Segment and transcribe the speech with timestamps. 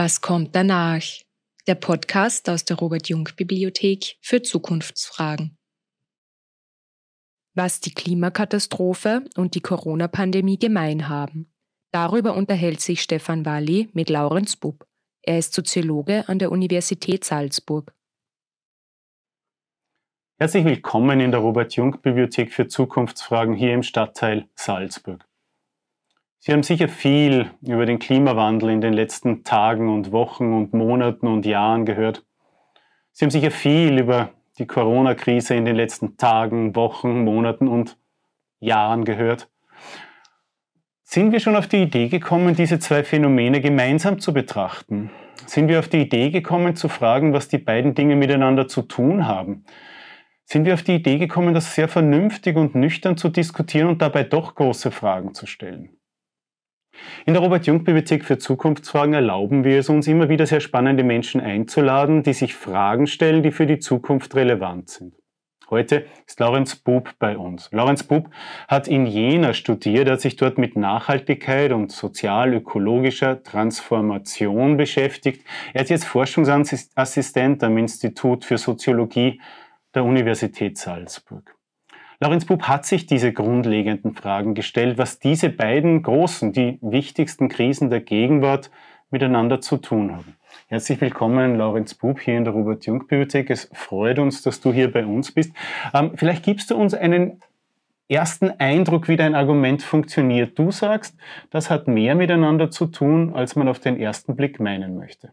[0.00, 1.02] Was kommt danach?
[1.66, 5.58] Der Podcast aus der Robert Jung Bibliothek für Zukunftsfragen.
[7.56, 11.52] Was die Klimakatastrophe und die Corona-Pandemie gemein haben.
[11.90, 14.86] Darüber unterhält sich Stefan Walli mit Laurenz Bub.
[15.22, 17.92] Er ist Soziologe an der Universität Salzburg.
[20.38, 25.27] Herzlich willkommen in der Robert Jung Bibliothek für Zukunftsfragen hier im Stadtteil Salzburg.
[26.40, 31.26] Sie haben sicher viel über den Klimawandel in den letzten Tagen und Wochen und Monaten
[31.26, 32.24] und Jahren gehört.
[33.12, 37.98] Sie haben sicher viel über die Corona-Krise in den letzten Tagen, Wochen, Monaten und
[38.60, 39.50] Jahren gehört.
[41.02, 45.10] Sind wir schon auf die Idee gekommen, diese zwei Phänomene gemeinsam zu betrachten?
[45.46, 49.26] Sind wir auf die Idee gekommen zu fragen, was die beiden Dinge miteinander zu tun
[49.26, 49.64] haben?
[50.44, 54.22] Sind wir auf die Idee gekommen, das sehr vernünftig und nüchtern zu diskutieren und dabei
[54.22, 55.97] doch große Fragen zu stellen?
[57.26, 62.22] In der Robert-Jung-Bibliothek für Zukunftsfragen erlauben wir es uns immer wieder sehr spannende Menschen einzuladen,
[62.22, 65.14] die sich Fragen stellen, die für die Zukunft relevant sind.
[65.70, 67.68] Heute ist Lorenz Bub bei uns.
[67.72, 68.30] Lorenz Bub
[68.68, 75.44] hat in Jena studiert, hat sich dort mit Nachhaltigkeit und sozial-ökologischer Transformation beschäftigt.
[75.74, 79.42] Er ist jetzt Forschungsassistent am Institut für Soziologie
[79.94, 81.57] der Universität Salzburg.
[82.20, 87.90] Lorenz Bub hat sich diese grundlegenden Fragen gestellt, was diese beiden großen, die wichtigsten Krisen
[87.90, 88.72] der Gegenwart
[89.12, 90.34] miteinander zu tun haben.
[90.66, 93.50] Herzlich willkommen, Lorenz Bub, hier in der Robert-Jung-Bibliothek.
[93.50, 95.52] Es freut uns, dass du hier bei uns bist.
[95.94, 97.40] Ähm, vielleicht gibst du uns einen
[98.08, 100.58] ersten Eindruck, wie dein Argument funktioniert.
[100.58, 101.16] Du sagst,
[101.50, 105.32] das hat mehr miteinander zu tun, als man auf den ersten Blick meinen möchte.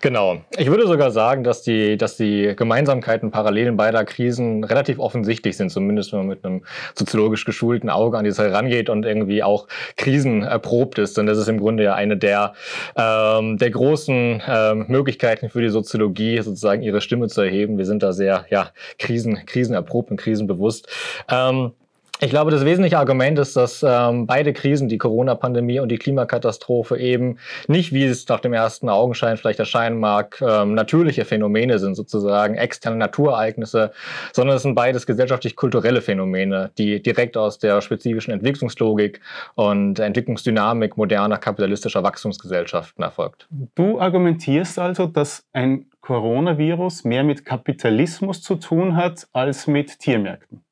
[0.00, 0.38] Genau.
[0.56, 5.70] Ich würde sogar sagen, dass die, dass die Gemeinsamkeiten, Parallelen beider Krisen relativ offensichtlich sind,
[5.70, 9.68] zumindest wenn man mit einem soziologisch geschulten Auge an die Sache rangeht und irgendwie auch
[9.96, 11.18] Krisen erprobt ist.
[11.18, 12.54] Und das ist im Grunde ja eine der,
[12.96, 17.78] ähm, der großen ähm, Möglichkeiten für die Soziologie, sozusagen ihre Stimme zu erheben.
[17.78, 20.88] Wir sind da sehr ja, Krisen, krisenerprobt und krisenbewusst.
[21.30, 21.72] Ähm,
[22.20, 26.98] ich glaube, das wesentliche Argument ist, dass ähm, beide Krisen, die Corona-Pandemie und die Klimakatastrophe,
[26.98, 27.38] eben
[27.68, 32.54] nicht, wie es nach dem ersten Augenschein vielleicht erscheinen mag, ähm, natürliche Phänomene sind, sozusagen
[32.54, 33.92] externe Naturereignisse,
[34.32, 39.20] sondern es sind beides gesellschaftlich-kulturelle Phänomene, die direkt aus der spezifischen Entwicklungslogik
[39.54, 43.46] und Entwicklungsdynamik moderner kapitalistischer Wachstumsgesellschaften erfolgt.
[43.74, 50.65] Du argumentierst also, dass ein Coronavirus mehr mit Kapitalismus zu tun hat als mit Tiermärkten.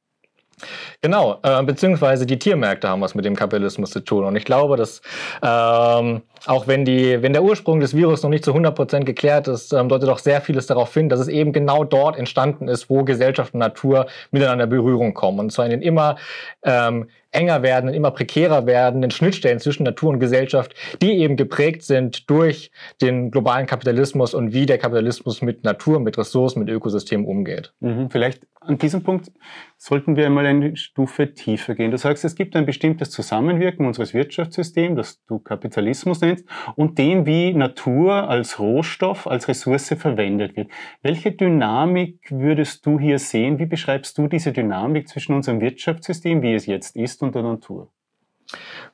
[1.02, 4.24] Genau, äh, beziehungsweise die Tiermärkte haben was mit dem Kapitalismus zu tun.
[4.24, 5.02] Und ich glaube, dass
[5.42, 9.72] ähm, auch wenn, die, wenn der Ursprung des Virus noch nicht zu 100% geklärt ist,
[9.72, 13.04] ähm, deutet doch sehr vieles darauf hin, dass es eben genau dort entstanden ist, wo
[13.04, 15.40] Gesellschaft und Natur miteinander in Berührung kommen.
[15.40, 16.16] Und zwar in den immer
[16.62, 22.28] ähm, enger werdenden, immer prekärer werdenden Schnittstellen zwischen Natur und Gesellschaft, die eben geprägt sind
[22.30, 22.70] durch
[23.02, 27.72] den globalen Kapitalismus und wie der Kapitalismus mit Natur, mit Ressourcen, mit Ökosystemen umgeht.
[27.80, 29.30] Mhm, vielleicht an diesem Punkt
[29.76, 31.90] sollten wir einmal eine Stufe tiefer gehen.
[31.90, 37.26] Du sagst, es gibt ein bestimmtes Zusammenwirken unseres Wirtschaftssystems, das du Kapitalismus nennst, und dem,
[37.26, 40.70] wie Natur als Rohstoff, als Ressource verwendet wird.
[41.02, 43.58] Welche Dynamik würdest du hier sehen?
[43.58, 47.88] Wie beschreibst du diese Dynamik zwischen unserem Wirtschaftssystem, wie es jetzt ist, und der Natur?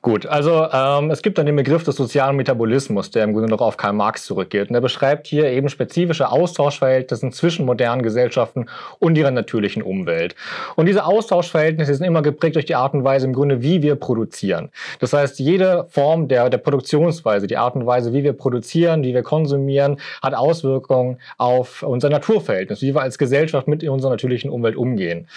[0.01, 3.61] Gut, also ähm, es gibt dann den Begriff des sozialen Metabolismus, der im Grunde noch
[3.61, 4.69] auf Karl Marx zurückgeht.
[4.69, 8.65] Und der beschreibt hier eben spezifische Austauschverhältnisse zwischen modernen Gesellschaften
[8.97, 10.35] und ihrer natürlichen Umwelt.
[10.75, 13.95] Und diese Austauschverhältnisse sind immer geprägt durch die Art und Weise im Grunde, wie wir
[13.95, 14.71] produzieren.
[14.99, 19.13] Das heißt, jede Form der, der Produktionsweise, die Art und Weise, wie wir produzieren, wie
[19.13, 24.75] wir konsumieren, hat Auswirkungen auf unser Naturverhältnis, wie wir als Gesellschaft mit unserer natürlichen Umwelt
[24.75, 25.27] umgehen.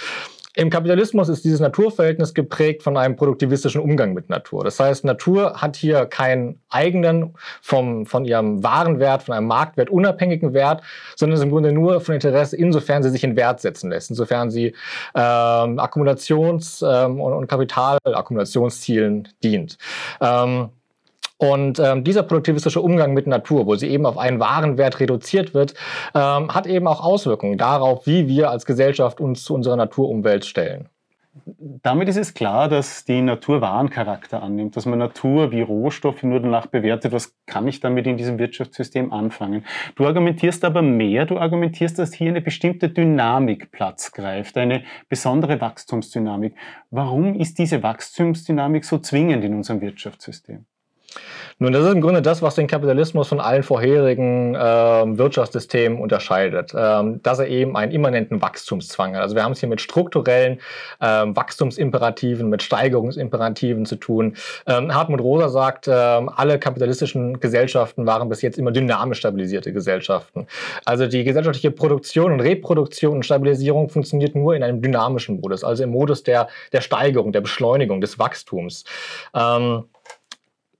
[0.56, 4.62] Im Kapitalismus ist dieses Naturverhältnis geprägt von einem produktivistischen Umgang mit Natur.
[4.62, 10.54] Das heißt, Natur hat hier keinen eigenen, vom, von ihrem Warenwert, von einem Marktwert unabhängigen
[10.54, 10.82] Wert,
[11.16, 14.50] sondern ist im Grunde nur von Interesse, insofern sie sich in Wert setzen lässt, insofern
[14.50, 14.68] sie
[15.16, 19.76] ähm, Akkumulations- ähm, und, und Kapitalakkumulationszielen dient.
[20.20, 20.70] Ähm,
[21.52, 25.74] und ähm, dieser produktivistische Umgang mit Natur, wo sie eben auf einen Warenwert reduziert wird,
[26.14, 30.88] ähm, hat eben auch Auswirkungen darauf, wie wir als Gesellschaft uns zu unserer Naturumwelt stellen.
[31.82, 36.38] Damit ist es klar, dass die Natur Warencharakter annimmt, dass man Natur wie Rohstoff nur
[36.40, 39.64] danach bewertet, was kann ich damit in diesem Wirtschaftssystem anfangen.
[39.96, 45.60] Du argumentierst aber mehr, du argumentierst, dass hier eine bestimmte Dynamik Platz greift, eine besondere
[45.60, 46.54] Wachstumsdynamik.
[46.90, 50.66] Warum ist diese Wachstumsdynamik so zwingend in unserem Wirtschaftssystem?
[51.60, 56.72] Nun, das ist im Grunde das, was den Kapitalismus von allen vorherigen äh, Wirtschaftssystemen unterscheidet,
[56.76, 59.22] ähm, dass er eben einen immanenten Wachstumszwang hat.
[59.22, 60.60] Also wir haben es hier mit strukturellen
[61.00, 64.36] ähm, Wachstumsimperativen, mit Steigerungsimperativen zu tun.
[64.66, 70.48] Ähm, Hartmut Rosa sagt, ähm, alle kapitalistischen Gesellschaften waren bis jetzt immer dynamisch stabilisierte Gesellschaften.
[70.84, 75.84] Also die gesellschaftliche Produktion und Reproduktion und Stabilisierung funktioniert nur in einem dynamischen Modus, also
[75.84, 78.84] im Modus der, der Steigerung, der Beschleunigung, des Wachstums.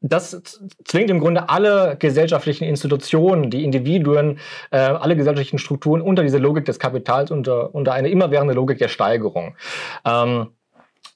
[0.07, 0.43] Das
[0.85, 4.39] zwingt im Grunde alle gesellschaftlichen Institutionen, die Individuen,
[4.71, 8.89] äh, alle gesellschaftlichen Strukturen unter diese Logik des Kapitals, unter, unter eine immerwährende Logik der
[8.89, 9.57] Steigerung.
[10.05, 10.49] Ähm,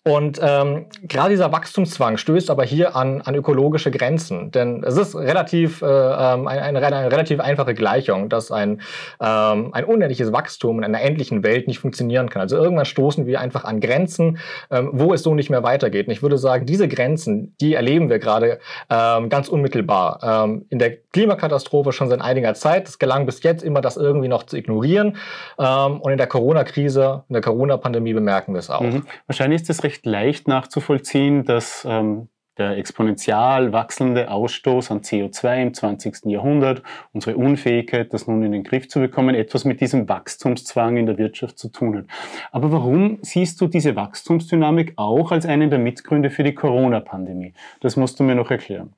[0.09, 4.51] und ähm, gerade dieser Wachstumszwang stößt aber hier an, an ökologische Grenzen.
[4.51, 8.81] Denn es ist relativ, äh, ähm, eine, eine, eine, relativ einfache Gleichung, dass ein,
[9.21, 12.41] ähm, ein unendliches Wachstum in einer endlichen Welt nicht funktionieren kann.
[12.41, 14.39] Also irgendwann stoßen wir einfach an Grenzen,
[14.71, 16.07] ähm, wo es so nicht mehr weitergeht.
[16.07, 20.21] Und ich würde sagen, diese Grenzen, die erleben wir gerade ähm, ganz unmittelbar.
[20.23, 22.89] Ähm, in der Klimakatastrophe schon seit einiger Zeit.
[22.89, 25.17] Es gelang bis jetzt immer, das irgendwie noch zu ignorieren.
[25.59, 28.81] Ähm, und in der Corona-Krise, in der Corona-Pandemie bemerken wir es auch.
[28.81, 29.05] Mhm.
[29.27, 35.63] Wahrscheinlich ist das recht recht leicht nachzuvollziehen, dass ähm, der exponentiell wachsende Ausstoß an CO2
[35.63, 36.27] im 20.
[36.27, 41.07] Jahrhundert, unsere Unfähigkeit, das nun in den Griff zu bekommen, etwas mit diesem Wachstumszwang in
[41.07, 42.07] der Wirtschaft zu tun hat.
[42.51, 47.55] Aber warum siehst du diese Wachstumsdynamik auch als einen der Mitgründe für die Corona-Pandemie?
[47.81, 48.95] Das musst du mir noch erklären.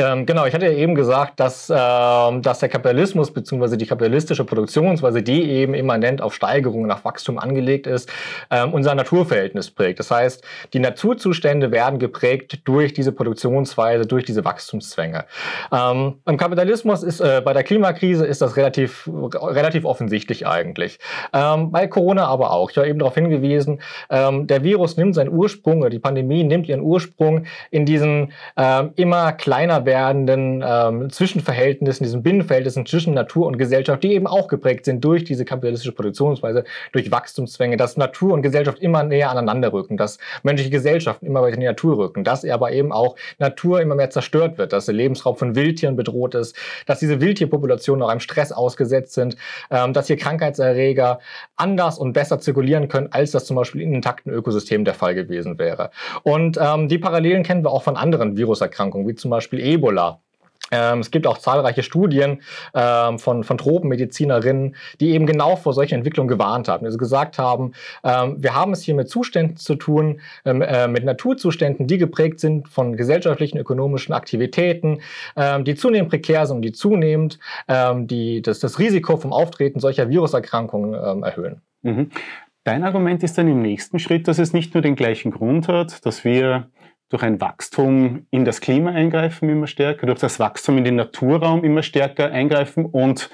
[0.00, 3.76] Ähm, genau, ich hatte ja eben gesagt, dass, ähm, dass der Kapitalismus bzw.
[3.76, 8.08] die kapitalistische Produktionsweise, die eben immanent auf Steigerung, nach Wachstum angelegt ist,
[8.50, 9.98] ähm, unser Naturverhältnis prägt.
[9.98, 10.42] Das heißt,
[10.72, 15.26] die Naturzustände werden geprägt durch diese Produktionsweise, durch diese Wachstumszwänge.
[15.70, 20.98] Ähm, Im Kapitalismus ist, äh, bei der Klimakrise ist das relativ, relativ offensichtlich eigentlich.
[21.34, 22.70] Ähm, bei Corona aber auch.
[22.70, 26.68] Ich habe eben darauf hingewiesen, ähm, der Virus nimmt seinen Ursprung, oder die Pandemie nimmt
[26.68, 28.32] ihren Ursprung in diesen
[28.96, 34.84] immer kleiner werdenden ähm, Zwischenverhältnissen, diesen Binnenverhältnissen zwischen Natur und Gesellschaft, die eben auch geprägt
[34.84, 39.96] sind durch diese kapitalistische Produktionsweise, durch Wachstumszwänge, dass Natur und Gesellschaft immer näher aneinander rücken,
[39.96, 43.96] dass menschliche Gesellschaften immer weiter in die Natur rücken, dass aber eben auch Natur immer
[43.96, 46.54] mehr zerstört wird, dass der Lebensraum von Wildtieren bedroht ist,
[46.86, 49.36] dass diese Wildtierpopulationen auch einem Stress ausgesetzt sind,
[49.72, 51.18] ähm, dass hier Krankheitserreger
[51.56, 55.58] anders und besser zirkulieren können, als das zum Beispiel in intakten Ökosystemen der Fall gewesen
[55.58, 55.90] wäre.
[56.22, 60.20] Und ähm, die Parallelen kennen wir auch von anderen Viruserkrankungen, wie zum Beispiel Ebola.
[60.70, 62.42] Ähm, es gibt auch zahlreiche Studien
[62.74, 66.86] ähm, von, von Tropenmedizinerinnen, die eben genau vor solchen Entwicklungen gewarnt haben.
[66.86, 67.72] Also gesagt haben,
[68.04, 72.68] ähm, wir haben es hier mit Zuständen zu tun, äh, mit Naturzuständen, die geprägt sind
[72.68, 75.00] von gesellschaftlichen, ökonomischen Aktivitäten,
[75.62, 77.38] die zunehmend prekär sind und die zunehmend
[77.68, 81.62] die, das, das Risiko vom Auftreten solcher Viruserkrankungen erhöhen.
[81.82, 82.10] Mhm.
[82.64, 86.04] Dein Argument ist dann im nächsten Schritt, dass es nicht nur den gleichen Grund hat,
[86.04, 86.68] dass wir
[87.10, 91.64] durch ein Wachstum in das Klima eingreifen immer stärker, durch das Wachstum in den Naturraum
[91.64, 93.30] immer stärker eingreifen und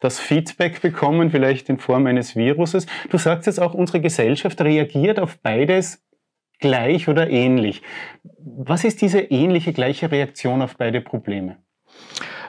[0.00, 2.86] das Feedback bekommen, vielleicht in Form eines Viruses.
[3.10, 6.02] Du sagst jetzt auch, unsere Gesellschaft reagiert auf beides
[6.58, 7.82] gleich oder ähnlich.
[8.38, 11.58] Was ist diese ähnliche, gleiche Reaktion auf beide Probleme?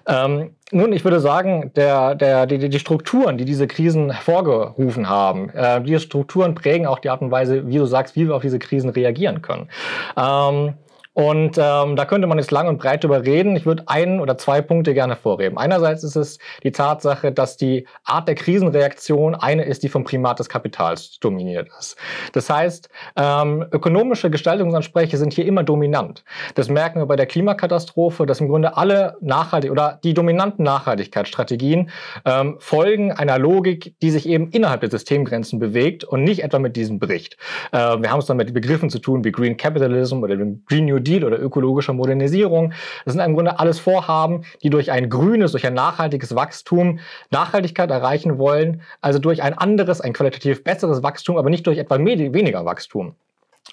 [0.07, 5.49] Ähm, nun, ich würde sagen, der, der, die, die Strukturen, die diese Krisen hervorgerufen haben,
[5.49, 8.41] äh, diese Strukturen prägen auch die Art und Weise, wie du sagst, wie wir auf
[8.41, 9.69] diese Krisen reagieren können.
[10.17, 10.73] Ähm,
[11.13, 13.55] und ähm, da könnte man jetzt lang und breit drüber reden.
[13.57, 15.57] Ich würde ein oder zwei Punkte gerne vorheben.
[15.57, 20.39] Einerseits ist es die Tatsache, dass die Art der Krisenreaktion eine ist, die vom Primat
[20.39, 21.97] des Kapitals dominiert ist.
[22.31, 26.23] Das heißt, ähm, ökonomische Gestaltungsansprüche sind hier immer dominant.
[26.55, 31.89] Das merken wir bei der Klimakatastrophe, dass im Grunde alle nachhaltig oder die dominanten Nachhaltigkeitsstrategien
[32.23, 36.77] ähm, folgen einer Logik, die sich eben innerhalb der Systemgrenzen bewegt und nicht etwa mit
[36.77, 37.35] diesem Bericht.
[37.73, 41.00] Äh, wir haben es dann mit Begriffen zu tun wie Green Capitalism oder Green New
[41.01, 42.73] Deal oder ökologischer Modernisierung.
[43.05, 47.89] Das sind im Grunde alles Vorhaben, die durch ein grünes, durch ein nachhaltiges Wachstum Nachhaltigkeit
[47.89, 48.81] erreichen wollen.
[49.01, 53.15] Also durch ein anderes, ein qualitativ besseres Wachstum, aber nicht durch etwa weniger Wachstum.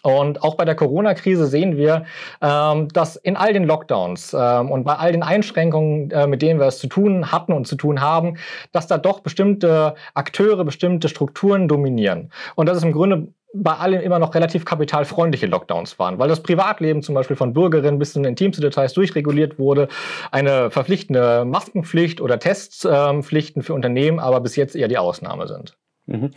[0.03, 2.05] Und auch bei der Corona-Krise sehen wir,
[2.41, 6.61] ähm, dass in all den Lockdowns ähm, und bei all den Einschränkungen, äh, mit denen
[6.61, 8.37] wir es zu tun hatten und zu tun haben,
[8.73, 12.31] dass da doch bestimmte Akteure, bestimmte Strukturen dominieren.
[12.55, 16.43] Und das ist im Grunde bei allen immer noch relativ kapitalfreundliche Lockdowns waren, weil das
[16.43, 19.89] Privatleben zum Beispiel von Bürgerinnen bis zu den intimsten Details durchreguliert wurde,
[20.31, 25.77] eine verpflichtende Maskenpflicht oder Testpflichten für Unternehmen aber bis jetzt eher die Ausnahme sind.
[26.07, 26.33] Mhm.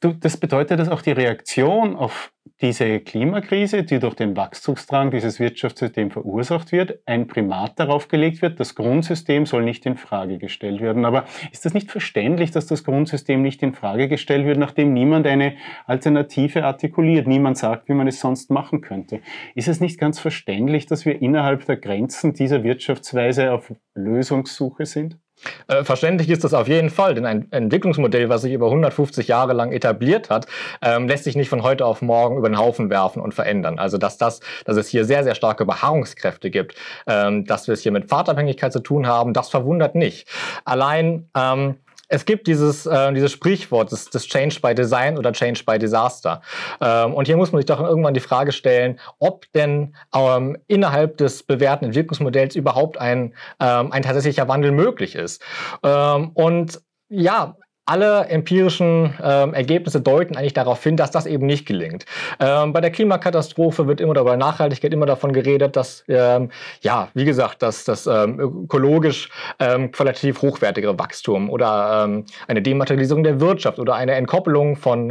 [0.00, 6.12] Das bedeutet, dass auch die Reaktion auf diese Klimakrise, die durch den Wachstumsdrang dieses Wirtschaftssystems
[6.12, 11.04] verursacht wird, ein Primat darauf gelegt wird, das Grundsystem soll nicht in Frage gestellt werden.
[11.04, 15.26] Aber ist das nicht verständlich, dass das Grundsystem nicht in Frage gestellt wird, nachdem niemand
[15.26, 15.54] eine
[15.86, 19.20] Alternative artikuliert, niemand sagt, wie man es sonst machen könnte?
[19.54, 25.18] Ist es nicht ganz verständlich, dass wir innerhalb der Grenzen dieser Wirtschaftsweise auf Lösungssuche sind?
[25.68, 29.52] Äh, verständlich ist das auf jeden Fall, denn ein Entwicklungsmodell, was sich über 150 Jahre
[29.52, 30.46] lang etabliert hat,
[30.82, 33.78] ähm, lässt sich nicht von heute auf morgen über den Haufen werfen und verändern.
[33.78, 36.74] Also dass das, dass es hier sehr, sehr starke Beharrungskräfte gibt,
[37.06, 40.28] ähm, dass wir es hier mit Fahrtabhängigkeit zu tun haben, das verwundert nicht.
[40.64, 41.76] Allein ähm,
[42.08, 46.40] es gibt dieses, äh, dieses Sprichwort, das, das Change by Design oder Change by Disaster.
[46.80, 51.18] Ähm, und hier muss man sich doch irgendwann die Frage stellen, ob denn ähm, innerhalb
[51.18, 55.42] des bewährten Entwicklungsmodells überhaupt ein, ähm, ein tatsächlicher Wandel möglich ist.
[55.82, 57.56] Ähm, und ja,
[57.88, 62.04] alle empirischen ähm, Ergebnisse deuten eigentlich darauf hin, dass das eben nicht gelingt.
[62.38, 66.50] Ähm, bei der Klimakatastrophe wird immer oder bei Nachhaltigkeit immer davon geredet, dass ähm,
[66.82, 73.24] ja, wie gesagt, dass das ähm, ökologisch ähm, qualitativ hochwertigere Wachstum oder ähm, eine Dematerialisierung
[73.24, 75.08] der Wirtschaft oder eine Entkoppelung von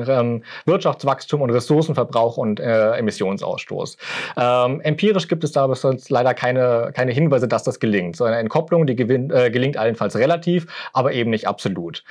[0.65, 3.98] Wirtschaftswachstum und Ressourcenverbrauch und äh, Emissionsausstoß.
[4.36, 8.15] Empirisch gibt es da sonst leider keine, keine Hinweise, dass das gelingt.
[8.15, 12.03] So eine Entkopplung, die gewinnt, äh, gelingt allenfalls relativ, aber eben nicht absolut.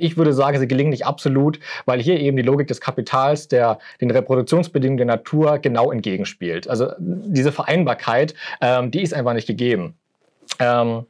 [0.00, 3.78] Ich würde sagen, sie gelingen nicht absolut, weil hier eben die Logik des Kapitals der,
[4.00, 6.68] den Reproduktionsbedingungen der Natur genau entgegenspielt.
[6.68, 9.94] Also diese Vereinbarkeit, ähm, die ist einfach nicht gegeben.
[10.58, 11.06] Ähm,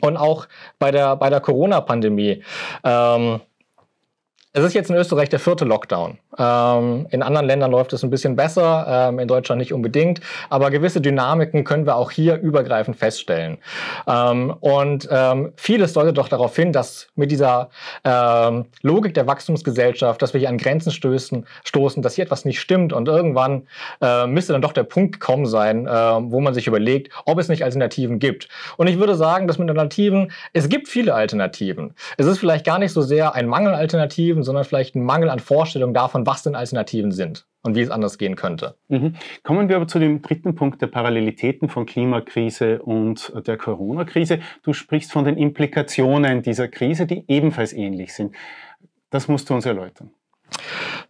[0.00, 0.46] und auch
[0.78, 2.42] bei der, bei der Corona-Pandemie.
[2.84, 3.40] Ähm,
[4.58, 6.18] es ist jetzt in Österreich der vierte Lockdown.
[6.36, 10.70] Ähm, in anderen Ländern läuft es ein bisschen besser, ähm, in Deutschland nicht unbedingt, aber
[10.70, 13.58] gewisse Dynamiken können wir auch hier übergreifend feststellen.
[14.08, 17.70] Ähm, und ähm, vieles deutet doch darauf hin, dass mit dieser
[18.04, 22.60] ähm, Logik der Wachstumsgesellschaft, dass wir hier an Grenzen stößen, stoßen, dass hier etwas nicht
[22.60, 23.68] stimmt und irgendwann
[24.00, 27.48] äh, müsste dann doch der Punkt gekommen sein, äh, wo man sich überlegt, ob es
[27.48, 28.48] nicht Alternativen gibt.
[28.76, 31.94] Und ich würde sagen, dass mit Alternativen, es gibt viele Alternativen.
[32.16, 35.40] Es ist vielleicht gar nicht so sehr ein Mangel Alternativen, sondern vielleicht ein Mangel an
[35.40, 38.76] Vorstellung davon, was denn Alternativen sind und wie es anders gehen könnte.
[38.88, 39.12] Mhm.
[39.42, 44.40] Kommen wir aber zu dem dritten Punkt der Parallelitäten von Klimakrise und der Corona-Krise.
[44.62, 48.34] Du sprichst von den Implikationen dieser Krise, die ebenfalls ähnlich sind.
[49.10, 50.12] Das musst du uns erläutern.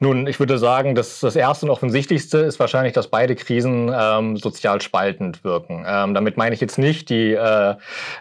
[0.00, 4.36] Nun, ich würde sagen, dass das erste und offensichtlichste ist wahrscheinlich, dass beide Krisen ähm,
[4.36, 5.84] sozial spaltend wirken.
[5.86, 7.74] Ähm, damit meine ich jetzt nicht die, äh,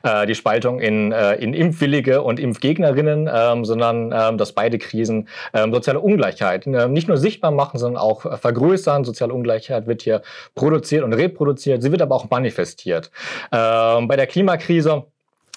[0.04, 5.28] äh, die Spaltung in, äh, in Impfwillige und Impfgegnerinnen, ähm, sondern ähm, dass beide Krisen
[5.54, 9.04] ähm, soziale Ungleichheit äh, nicht nur sichtbar machen, sondern auch äh, vergrößern.
[9.04, 10.22] Soziale Ungleichheit wird hier
[10.56, 13.12] produziert und reproduziert, sie wird aber auch manifestiert.
[13.52, 15.06] Ähm, bei der Klimakrise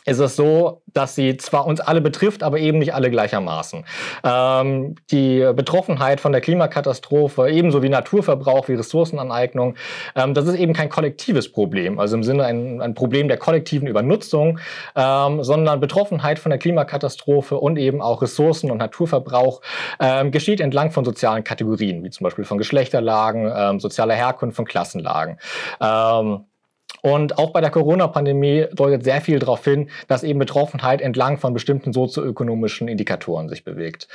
[0.07, 3.85] ist es so, dass sie zwar uns alle betrifft, aber eben nicht alle gleichermaßen.
[4.25, 9.76] Ähm, die Betroffenheit von der Klimakatastrophe, ebenso wie Naturverbrauch, wie Ressourcenaneignung,
[10.16, 13.88] ähm, das ist eben kein kollektives Problem, also im Sinne ein, ein Problem der kollektiven
[13.88, 14.59] Übernutzung,
[14.97, 19.61] ähm, sondern Betroffenheit von der Klimakatastrophe und eben auch Ressourcen- und Naturverbrauch
[20.00, 24.64] ähm, geschieht entlang von sozialen Kategorien, wie zum Beispiel von Geschlechterlagen, ähm, sozialer Herkunft, von
[24.64, 25.38] Klassenlagen.
[27.03, 31.55] Und auch bei der Corona-Pandemie deutet sehr viel darauf hin, dass eben Betroffenheit entlang von
[31.55, 34.09] bestimmten sozioökonomischen Indikatoren sich bewegt.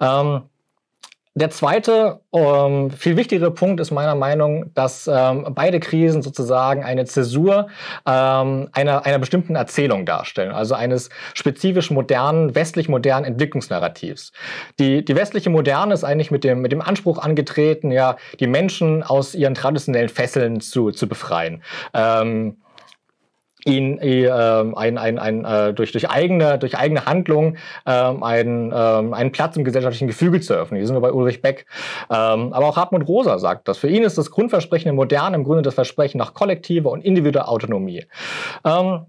[0.00, 0.42] Ähm,
[1.34, 7.06] der zweite, ähm, viel wichtigere Punkt ist meiner Meinung, dass ähm, beide Krisen sozusagen eine
[7.06, 7.68] Zäsur
[8.06, 14.32] ähm, einer, einer bestimmten Erzählung darstellen, also eines spezifisch modernen, westlich modernen Entwicklungsnarrativs.
[14.78, 19.02] Die, die westliche Moderne ist eigentlich mit dem, mit dem Anspruch angetreten, ja, die Menschen
[19.02, 21.62] aus ihren traditionellen Fesseln zu, zu befreien.
[21.94, 22.58] Ähm,
[23.64, 29.14] ihn äh, ein, ein, ein, äh, durch, durch, eigene, durch eigene Handlung ähm, einen, ähm,
[29.14, 30.78] einen Platz im gesellschaftlichen Gefüge zu öffnen.
[30.78, 31.66] Hier sind wir bei Ulrich Beck.
[32.10, 33.78] Ähm, aber auch Hartmut Rosa sagt das.
[33.78, 37.48] Für ihn ist das Grundversprechen im Modernen im Grunde das Versprechen nach kollektiver und individueller
[37.48, 38.04] Autonomie.
[38.64, 39.06] Ähm,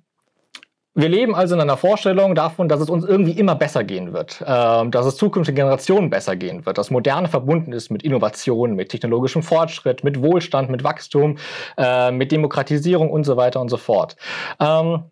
[0.95, 4.41] wir leben also in einer Vorstellung davon, dass es uns irgendwie immer besser gehen wird,
[4.41, 8.89] äh, dass es zukünftigen Generationen besser gehen wird, dass Moderne verbunden ist mit Innovation, mit
[8.89, 11.38] technologischem Fortschritt, mit Wohlstand, mit Wachstum,
[11.77, 14.15] äh, mit Demokratisierung und so weiter und so fort.
[14.59, 15.03] Ähm,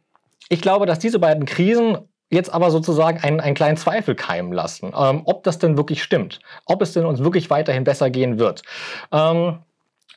[0.50, 1.98] ich glaube, dass diese beiden Krisen
[2.30, 6.40] jetzt aber sozusagen einen, einen kleinen Zweifel keimen lassen, ähm, ob das denn wirklich stimmt,
[6.66, 8.62] ob es denn uns wirklich weiterhin besser gehen wird.
[9.12, 9.58] Ähm,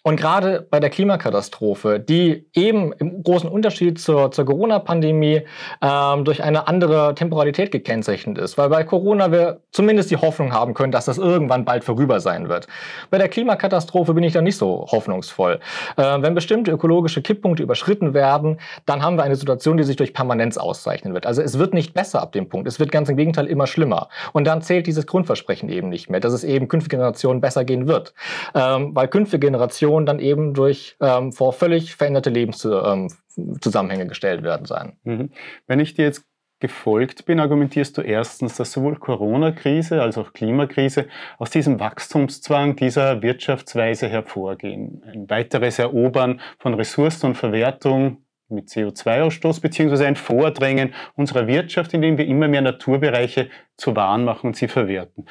[0.07, 5.41] Und gerade bei der Klimakatastrophe, die eben im großen Unterschied zur, zur Corona-Pandemie
[5.81, 10.75] ähm, durch eine andere Temporalität gekennzeichnet ist, weil bei Corona wir zumindest die Hoffnung haben
[10.75, 12.67] können, dass das irgendwann bald vorüber sein wird.
[13.11, 15.59] Bei der Klimakatastrophe bin ich da nicht so hoffnungsvoll.
[15.97, 20.13] Äh, wenn bestimmte ökologische Kipppunkte überschritten werden, dann haben wir eine Situation, die sich durch
[20.13, 21.25] Permanenz auszeichnen wird.
[21.25, 24.11] Also es wird nicht besser ab dem Punkt, es wird ganz im Gegenteil immer schlimmer.
[24.35, 27.89] Und dann zählt dieses Grundversprechen eben nicht mehr, dass es eben künftige Generationen besser gehen
[27.89, 28.13] wird.
[28.55, 34.43] Ähm, weil künftige Generationen Generationen dann eben durch ähm, vor völlig veränderte Lebenszusammenhänge ähm, gestellt
[34.43, 34.97] werden sein.
[35.05, 35.31] Mhm.
[35.67, 36.25] Wenn ich dir jetzt
[36.61, 41.09] gefolgt bin, argumentierst du erstens, dass sowohl Corona-Krise als auch Klimakrise
[41.39, 45.03] aus diesem Wachstumszwang dieser Wirtschaftsweise hervorgehen.
[45.07, 52.19] Ein weiteres Erobern von Ressourcen und Verwertung mit CO2-Ausstoß beziehungsweise ein Vordrängen unserer Wirtschaft, indem
[52.19, 55.27] wir immer mehr Naturbereiche zu Waren machen und sie verwerten.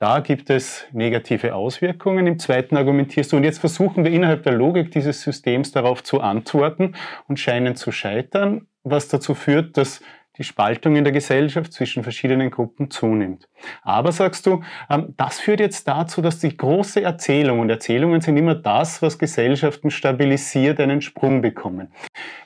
[0.00, 2.28] Da gibt es negative Auswirkungen.
[2.28, 6.20] Im zweiten argumentierst du, und jetzt versuchen wir innerhalb der Logik dieses Systems darauf zu
[6.20, 6.94] antworten
[7.26, 10.00] und scheinen zu scheitern, was dazu führt, dass
[10.38, 13.48] die Spaltung in der Gesellschaft zwischen verschiedenen Gruppen zunimmt.
[13.82, 18.36] Aber sagst du, ähm, das führt jetzt dazu, dass die große Erzählung, und Erzählungen sind
[18.36, 21.92] immer das, was Gesellschaften stabilisiert, einen Sprung bekommen.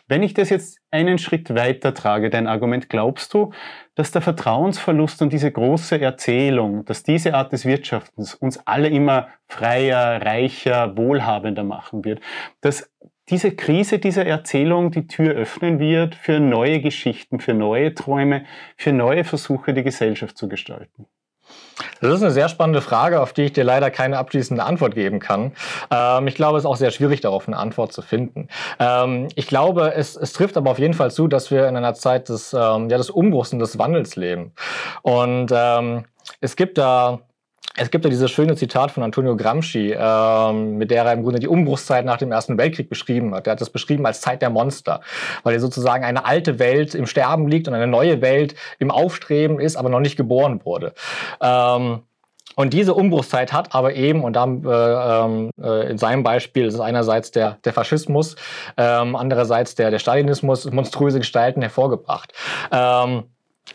[0.09, 3.53] Wenn ich das jetzt einen Schritt weiter trage, dein Argument, glaubst du,
[3.95, 9.29] dass der Vertrauensverlust und diese große Erzählung, dass diese Art des Wirtschaftens uns alle immer
[9.49, 12.21] freier, reicher, wohlhabender machen wird,
[12.61, 12.91] dass
[13.33, 18.45] diese Krise dieser Erzählung die Tür öffnen wird für neue Geschichten, für neue Träume,
[18.77, 21.07] für neue Versuche, die Gesellschaft zu gestalten?
[22.03, 25.19] Das ist eine sehr spannende Frage, auf die ich dir leider keine abschließende Antwort geben
[25.19, 25.53] kann.
[25.91, 28.49] Ähm, ich glaube, es ist auch sehr schwierig, darauf eine Antwort zu finden.
[28.79, 31.95] Ähm, ich glaube, es, es, trifft aber auf jeden Fall zu, dass wir in einer
[31.95, 34.53] Zeit des, ähm, ja, des Umbruchs und des Wandels leben.
[35.01, 36.05] Und ähm,
[36.41, 37.21] es gibt da
[37.77, 41.41] es gibt ja dieses schöne Zitat von Antonio Gramsci, ähm, mit der er im Grunde
[41.41, 43.47] die Umbruchszeit nach dem Ersten Weltkrieg beschrieben hat.
[43.47, 45.01] Er hat das beschrieben als Zeit der Monster,
[45.43, 49.59] weil er sozusagen eine alte Welt im Sterben liegt und eine neue Welt im Aufstreben
[49.59, 50.93] ist, aber noch nicht geboren wurde.
[51.41, 52.03] Ähm,
[52.55, 56.75] und diese Umbruchszeit hat aber eben, und dann äh, ähm, äh, in seinem Beispiel ist
[56.75, 58.37] es einerseits der, der Faschismus,
[58.77, 62.35] ähm, andererseits der, der Stalinismus, monströse Gestalten hervorgebracht.
[62.71, 63.25] Ähm,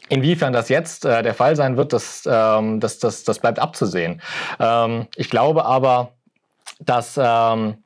[0.09, 4.21] Inwiefern das jetzt äh, der Fall sein wird, das, ähm, das, das, das bleibt abzusehen.
[4.59, 6.11] Ähm, ich glaube aber,
[6.79, 7.77] dass, ähm,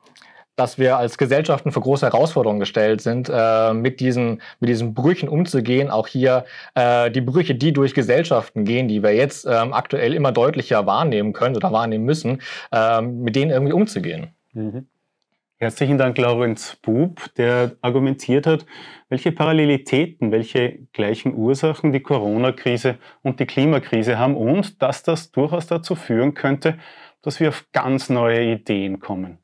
[0.55, 5.29] dass wir als Gesellschaften vor große Herausforderungen gestellt sind, äh, mit, diesen, mit diesen Brüchen
[5.29, 5.89] umzugehen.
[5.89, 10.31] Auch hier äh, die Brüche, die durch Gesellschaften gehen, die wir jetzt ähm, aktuell immer
[10.31, 12.41] deutlicher wahrnehmen können oder wahrnehmen müssen,
[12.71, 14.35] ähm, mit denen irgendwie umzugehen.
[14.53, 14.87] Mhm.
[15.61, 18.65] Herzlichen Dank, Laurenz Bub, der argumentiert hat,
[19.09, 25.67] welche Parallelitäten, welche gleichen Ursachen die Corona-Krise und die Klimakrise haben und dass das durchaus
[25.67, 26.79] dazu führen könnte,
[27.21, 29.37] dass wir auf ganz neue Ideen kommen.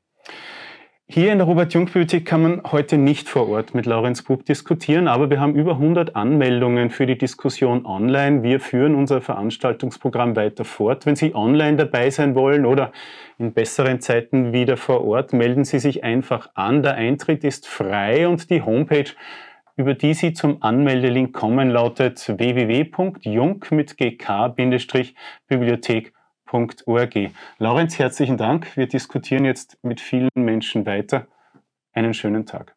[1.17, 5.31] Hier in der Robert-Jung-Bibliothek kann man heute nicht vor Ort mit Laurenz Bub diskutieren, aber
[5.31, 8.43] wir haben über 100 Anmeldungen für die Diskussion online.
[8.43, 11.07] Wir führen unser Veranstaltungsprogramm weiter fort.
[11.07, 12.91] Wenn Sie online dabei sein wollen oder
[13.39, 16.83] in besseren Zeiten wieder vor Ort, melden Sie sich einfach an.
[16.83, 19.09] Der Eintritt ist frei und die Homepage,
[19.75, 23.65] über die Sie zum Anmeldelink kommen, lautet www.jung
[26.47, 27.31] www.ecom.org.
[27.57, 28.75] Laurenz, herzlichen Dank.
[28.75, 31.27] Wir diskutieren jetzt mit vielen Menschen weiter.
[31.93, 32.76] Einen schönen Tag.